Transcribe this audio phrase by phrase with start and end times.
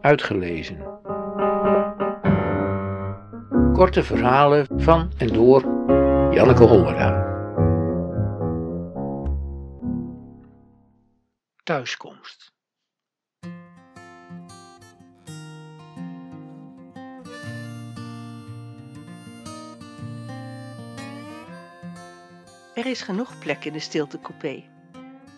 [0.00, 0.78] Uitgelezen.
[3.72, 5.60] Korte verhalen van en door
[6.34, 7.28] Janneke Hollera.
[11.62, 12.52] Thuiskomst.
[22.74, 24.64] Er is genoeg plek in de stiltecoupé.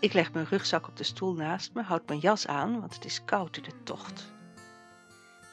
[0.00, 3.04] Ik leg mijn rugzak op de stoel naast me, houd mijn jas aan, want het
[3.04, 4.32] is koud in de tocht.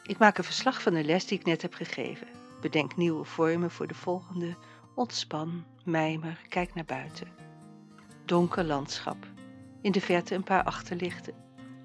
[0.10, 2.28] Ik maak een verslag van de les die ik net heb gegeven.
[2.62, 4.56] Bedenk nieuwe vormen voor de volgende.
[4.96, 7.28] Ontspan, mijmer, kijk naar buiten.
[8.26, 9.18] Donker landschap.
[9.82, 11.34] In de verte een paar achterlichten.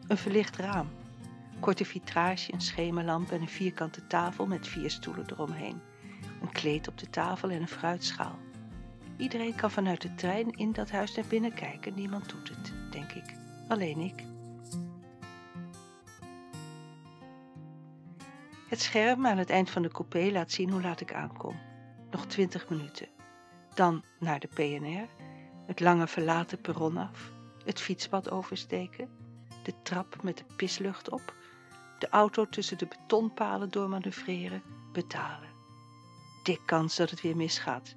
[0.08, 0.88] Een verlicht raam.
[1.60, 5.80] Korte vitrage, een schemerlamp en een vierkante tafel met vier stoelen eromheen.
[6.42, 8.38] Een kleed op de tafel en een fruitschaal.
[9.16, 11.94] Iedereen kan vanuit de trein in dat huis naar binnen kijken.
[11.94, 13.34] Niemand doet het, denk ik.
[13.68, 14.33] Alleen ik.
[18.74, 21.60] Het scherm aan het eind van de coupé laat zien hoe laat ik aankom.
[22.10, 23.08] Nog twintig minuten.
[23.74, 25.08] Dan naar de PNR,
[25.66, 27.30] het lange verlaten perron af,
[27.64, 29.08] het fietspad oversteken,
[29.62, 31.34] de trap met de pislucht op,
[31.98, 34.62] de auto tussen de betonpalen doormanoeuvreren,
[34.92, 35.48] betalen.
[36.42, 37.94] Dik kans dat het weer misgaat.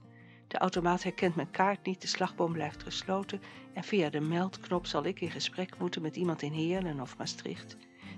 [0.48, 3.42] De automaat herkent mijn kaart niet, de slagboom blijft gesloten
[3.74, 7.78] en via de meldknop zal ik in gesprek moeten met iemand in Heerlen of Maastricht,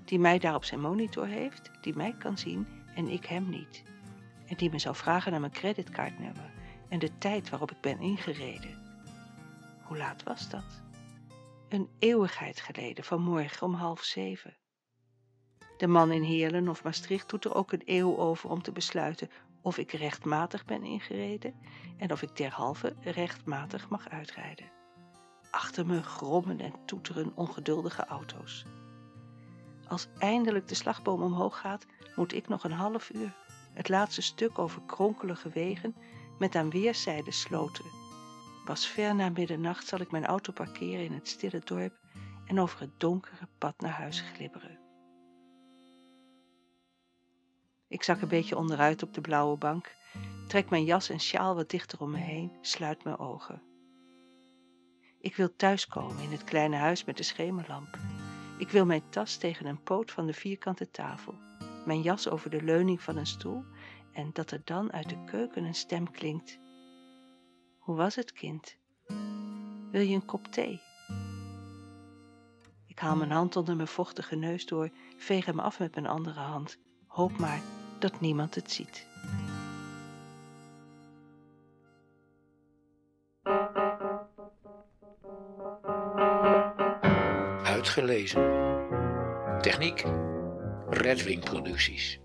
[0.10, 3.84] die mij daar op zijn monitor heeft, die mij kan zien en ik hem niet.
[4.46, 6.52] En die me zou vragen naar mijn creditcardnummer
[6.88, 8.78] en de tijd waarop ik ben ingereden.
[9.84, 10.82] Hoe laat was dat?
[11.70, 14.58] Een eeuwigheid geleden, vanmorgen om half zeven.
[15.78, 19.30] De man in Heerlen of Maastricht doet er ook een eeuw over om te besluiten
[19.62, 21.54] of ik rechtmatig ben ingereden
[21.98, 24.72] en of ik derhalve rechtmatig mag uitrijden.
[25.52, 28.66] Achter me grommen en toeteren ongeduldige auto's.
[29.90, 33.34] Als eindelijk de slagboom omhoog gaat, moet ik nog een half uur.
[33.74, 35.96] Het laatste stuk over kronkelige wegen
[36.40, 37.86] met aan weerszijden sloten.
[38.66, 41.94] Pas ver na middernacht zal ik mijn auto parkeren in het stille dorp
[42.46, 44.80] en over het donkere pad naar huis glibberen.
[47.88, 49.96] Ik zak een beetje onderuit op de blauwe bank,
[50.48, 53.62] trek mijn jas en sjaal wat dichter om me heen, sluit mijn ogen.
[55.20, 57.98] Ik wil thuiskomen in het kleine huis met de schemerlamp.
[58.60, 61.36] Ik wil mijn tas tegen een poot van de vierkante tafel,
[61.86, 63.64] mijn jas over de leuning van een stoel
[64.14, 66.60] en dat er dan uit de keuken een stem klinkt.
[67.78, 68.78] Hoe was het, kind?
[69.92, 70.82] Wil je een kop thee?
[72.88, 76.40] Ik haal mijn hand onder mijn vochtige neus door, veeg hem af met mijn andere
[76.40, 76.78] hand.
[77.08, 77.62] Hoop maar
[78.00, 79.08] dat niemand het ziet.
[87.90, 88.42] Uitgelezen.
[89.62, 90.04] Techniek.
[90.90, 92.20] Redwing Producties.